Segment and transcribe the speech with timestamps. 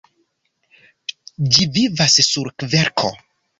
[1.53, 3.15] Ĝi vivas sur kverko.